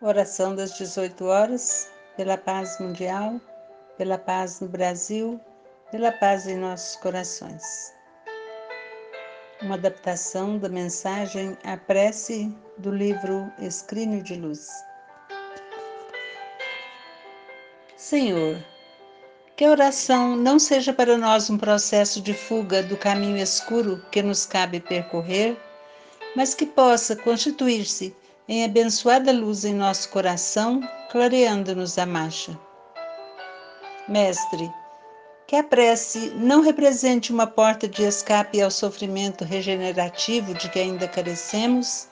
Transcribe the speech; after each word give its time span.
Oração 0.00 0.54
das 0.54 0.78
18 0.78 1.24
horas, 1.24 1.90
pela 2.16 2.38
paz 2.38 2.78
mundial, 2.78 3.40
pela 3.96 4.16
paz 4.16 4.60
no 4.60 4.68
Brasil, 4.68 5.40
pela 5.90 6.12
paz 6.12 6.46
em 6.46 6.56
nossos 6.56 6.94
corações. 6.94 7.92
Uma 9.60 9.74
adaptação 9.74 10.56
da 10.56 10.68
mensagem 10.68 11.58
à 11.64 11.76
prece 11.76 12.56
do 12.76 12.94
livro 12.94 13.50
Escrínio 13.58 14.22
de 14.22 14.36
Luz. 14.36 14.68
Senhor, 17.96 18.56
que 19.56 19.64
a 19.64 19.70
oração 19.72 20.36
não 20.36 20.60
seja 20.60 20.92
para 20.92 21.18
nós 21.18 21.50
um 21.50 21.58
processo 21.58 22.20
de 22.20 22.32
fuga 22.32 22.84
do 22.84 22.96
caminho 22.96 23.36
escuro 23.36 24.00
que 24.12 24.22
nos 24.22 24.46
cabe 24.46 24.78
percorrer, 24.78 25.56
mas 26.36 26.54
que 26.54 26.66
possa 26.66 27.16
constituir-se 27.16 28.14
em 28.48 28.64
abençoada 28.64 29.30
luz 29.30 29.66
em 29.66 29.74
nosso 29.74 30.08
coração, 30.08 30.80
clareando-nos 31.10 31.98
a 31.98 32.06
marcha. 32.06 32.58
Mestre, 34.08 34.72
que 35.46 35.54
a 35.54 35.62
prece 35.62 36.32
não 36.34 36.62
represente 36.62 37.30
uma 37.30 37.46
porta 37.46 37.86
de 37.86 38.02
escape 38.02 38.60
ao 38.62 38.70
sofrimento 38.70 39.44
regenerativo 39.44 40.54
de 40.54 40.70
que 40.70 40.78
ainda 40.78 41.06
carecemos, 41.06 42.08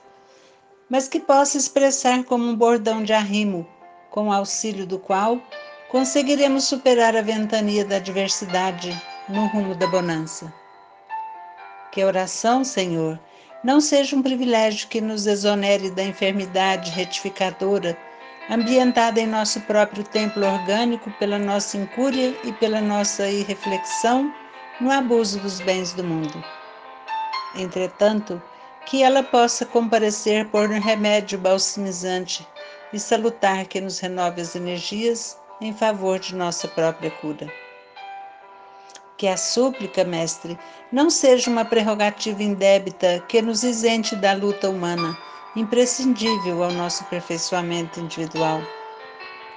mas 0.87 1.07
que 1.07 1.19
possa 1.19 1.57
expressar 1.57 2.23
como 2.23 2.43
um 2.43 2.55
bordão 2.55 3.03
de 3.03 3.13
arrimo, 3.13 3.67
com 4.11 4.27
o 4.27 4.31
auxílio 4.31 4.85
do 4.85 4.99
qual 4.99 5.41
conseguiremos 5.89 6.65
superar 6.65 7.15
a 7.15 7.21
ventania 7.21 7.83
da 7.83 7.95
adversidade 7.95 8.95
no 9.27 9.47
rumo 9.47 9.73
da 9.73 9.87
bonança. 9.87 10.53
Que 11.91 12.03
oração, 12.03 12.63
Senhor, 12.63 13.19
não 13.67 13.81
seja 13.81 14.15
um 14.15 14.21
privilégio 14.21 14.87
que 14.87 15.01
nos 15.01 15.27
exonere 15.27 15.91
da 15.91 16.01
enfermidade 16.01 16.89
retificadora 16.89 17.97
ambientada 18.49 19.19
em 19.19 19.27
nosso 19.27 19.59
próprio 19.59 20.05
templo 20.05 20.45
orgânico 20.45 21.11
pela 21.19 21.37
nossa 21.37 21.75
incúria 21.75 22.33
e 22.45 22.53
pela 22.53 22.79
nossa 22.79 23.27
irreflexão 23.27 24.33
no 24.79 24.89
abuso 24.89 25.37
dos 25.41 25.59
bens 25.59 25.91
do 25.91 26.01
mundo. 26.01 26.41
Entretanto, 27.57 28.41
que 28.85 29.03
ela 29.03 29.21
possa 29.21 29.65
comparecer 29.65 30.47
por 30.47 30.69
um 30.69 30.79
remédio 30.79 31.37
balsamizante 31.37 32.47
e 32.93 32.97
salutar 32.97 33.65
que 33.65 33.81
nos 33.81 33.99
renove 33.99 34.39
as 34.39 34.55
energias 34.55 35.37
em 35.59 35.73
favor 35.73 36.19
de 36.19 36.33
nossa 36.33 36.69
própria 36.69 37.11
cura. 37.11 37.51
Que 39.17 39.27
a 39.27 39.35
súplica, 39.35 40.03
mestre, 40.03 40.57
não 40.91 41.09
seja 41.09 41.49
uma 41.49 41.65
prerrogativa 41.65 42.43
indébita 42.43 43.23
que 43.27 43.41
nos 43.41 43.63
isente 43.63 44.15
da 44.15 44.33
luta 44.33 44.69
humana, 44.69 45.17
imprescindível 45.55 46.63
ao 46.63 46.71
nosso 46.71 47.03
aperfeiçoamento 47.03 47.99
individual. 47.99 48.61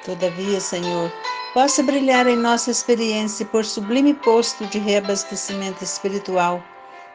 Todavia, 0.05 0.59
Senhor, 0.61 1.13
possa 1.53 1.83
brilhar 1.83 2.27
em 2.27 2.37
nossa 2.37 2.71
experiência 2.71 3.45
por 3.45 3.65
sublime 3.65 4.15
posto 4.15 4.65
de 4.67 4.79
reabastecimento 4.79 5.85
espiritual, 5.85 6.63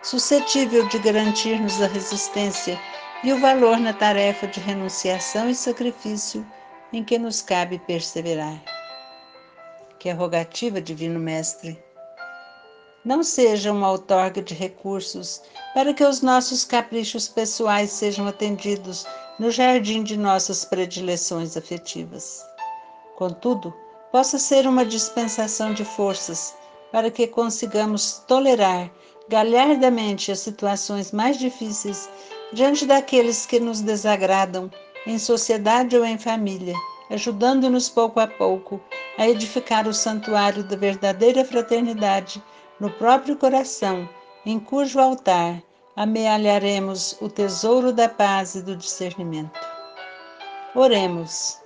suscetível 0.03 0.87
de 0.89 0.99
garantir-nos 0.99 1.81
a 1.81 1.87
resistência 1.87 2.79
e 3.23 3.33
o 3.33 3.39
valor 3.39 3.79
na 3.79 3.91
tarefa 3.91 4.45
de 4.45 4.59
renunciação 4.59 5.49
e 5.49 5.55
sacrifício 5.55 6.45
em 6.93 7.03
que 7.03 7.17
nos 7.17 7.41
cabe 7.41 7.79
perseverar. 7.79 8.61
Que 9.97 10.09
a 10.09 10.13
rogativa, 10.13 10.79
Divino 10.79 11.19
Mestre, 11.19 11.83
não 13.05 13.23
seja 13.23 13.71
uma 13.71 13.91
outorga 13.91 14.41
de 14.41 14.55
recursos 14.55 15.41
para 15.75 15.93
que 15.93 16.03
os 16.03 16.21
nossos 16.21 16.65
caprichos 16.65 17.27
pessoais 17.27 17.91
sejam 17.91 18.27
atendidos 18.27 19.05
no 19.37 19.51
jardim 19.51 20.01
de 20.01 20.17
nossas 20.17 20.65
predileções 20.65 21.55
afetivas. 21.55 22.43
Contudo, 23.15 23.71
possa 24.11 24.39
ser 24.39 24.65
uma 24.65 24.83
dispensação 24.83 25.71
de 25.71 25.85
forças 25.85 26.55
para 26.91 27.11
que 27.11 27.27
consigamos 27.27 28.23
tolerar 28.27 28.89
galhardamente 29.29 30.31
as 30.31 30.39
situações 30.39 31.11
mais 31.11 31.37
difíceis 31.37 32.09
diante 32.53 32.85
daqueles 32.85 33.45
que 33.45 33.59
nos 33.59 33.81
desagradam, 33.81 34.71
em 35.05 35.19
sociedade 35.19 35.95
ou 35.95 36.05
em 36.05 36.17
família, 36.17 36.73
ajudando-nos 37.11 37.87
pouco 37.89 38.19
a 38.19 38.27
pouco 38.27 38.81
a 39.17 39.27
edificar 39.27 39.87
o 39.87 39.93
santuário 39.93 40.63
da 40.63 40.75
verdadeira 40.75 41.45
fraternidade 41.45 42.41
no 42.79 42.89
próprio 42.89 43.35
coração, 43.35 44.07
em 44.45 44.59
cujo 44.59 44.99
altar 44.99 45.61
amealharemos 45.95 47.17
o 47.21 47.29
tesouro 47.29 47.93
da 47.93 48.09
paz 48.09 48.55
e 48.55 48.61
do 48.61 48.75
discernimento. 48.75 49.59
Oremos. 50.75 51.57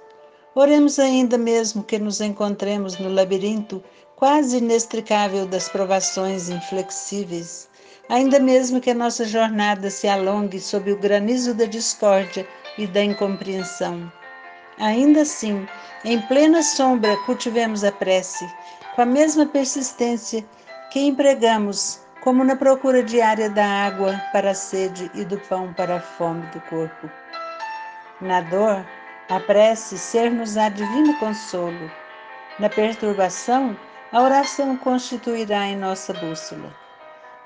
Oremos 0.53 0.99
ainda 0.99 1.37
mesmo 1.37 1.83
que 1.83 1.97
nos 1.97 2.21
encontremos 2.21 2.97
no 2.99 3.11
labirinto 3.11 3.83
quase 4.15 4.57
inextricável 4.57 5.47
das 5.47 5.67
provações 5.67 6.49
inflexíveis, 6.49 7.67
ainda 8.07 8.39
mesmo 8.39 8.79
que 8.79 8.91
a 8.91 8.95
nossa 8.95 9.25
jornada 9.25 9.89
se 9.89 10.07
alongue 10.07 10.59
sob 10.59 10.91
o 10.91 10.97
granizo 10.99 11.55
da 11.55 11.65
discórdia 11.65 12.47
e 12.77 12.85
da 12.85 13.03
incompreensão. 13.03 14.11
Ainda 14.77 15.21
assim, 15.21 15.67
em 16.05 16.21
plena 16.21 16.61
sombra, 16.61 17.17
cultivemos 17.25 17.83
a 17.83 17.91
prece, 17.91 18.47
com 18.95 19.01
a 19.01 19.05
mesma 19.05 19.45
persistência 19.45 20.45
que 20.89 20.99
empregamos 20.99 22.01
como 22.21 22.43
na 22.43 22.55
procura 22.55 23.01
diária 23.01 23.49
da 23.49 23.65
água 23.65 24.21
para 24.33 24.51
a 24.51 24.55
sede 24.55 25.09
e 25.13 25.23
do 25.23 25.39
pão 25.39 25.73
para 25.73 25.97
a 25.97 26.01
fome 26.01 26.45
do 26.47 26.59
corpo. 26.61 27.09
Na 28.19 28.41
dor, 28.41 28.85
a 29.29 29.39
prece 29.39 29.97
ser-nos-á 29.97 30.69
divino 30.69 31.17
consolo. 31.19 31.89
Na 32.59 32.69
perturbação, 32.69 33.77
a 34.11 34.21
oração 34.21 34.75
constituirá 34.75 35.67
em 35.67 35.77
nossa 35.77 36.13
bússola. 36.13 36.75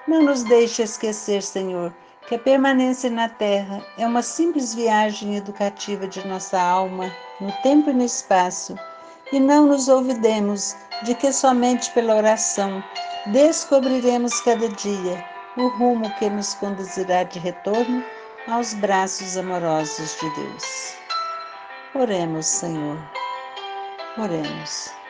Não 0.07 0.23
nos 0.23 0.43
deixe 0.43 0.81
esquecer, 0.81 1.43
Senhor, 1.43 1.93
que 2.27 2.35
a 2.35 2.39
permanência 2.39 3.09
na 3.09 3.27
terra 3.27 3.85
é 3.97 4.07
uma 4.07 4.21
simples 4.21 4.73
viagem 4.73 5.35
educativa 5.35 6.07
de 6.07 6.25
nossa 6.25 6.59
alma 6.59 7.11
no 7.39 7.51
tempo 7.61 7.89
e 7.89 7.93
no 7.93 8.03
espaço, 8.03 8.75
e 9.33 9.39
não 9.39 9.66
nos 9.66 9.89
olvidemos 9.89 10.75
de 11.01 11.16
que 11.16 11.33
somente 11.33 11.91
pela 11.91 12.16
oração 12.16 12.83
descobriremos 13.25 14.39
cada 14.41 14.69
dia 14.69 15.25
o 15.57 15.67
rumo 15.69 16.07
que 16.19 16.29
nos 16.29 16.53
conduzirá 16.53 17.23
de 17.23 17.39
retorno 17.39 18.03
aos 18.47 18.75
braços 18.75 19.35
amorosos 19.35 20.16
de 20.21 20.29
Deus. 20.35 20.95
Oremos, 21.95 22.45
Senhor. 22.45 22.99
Oremos. 24.19 25.02